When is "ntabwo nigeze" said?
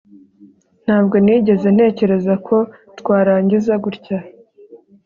0.85-1.67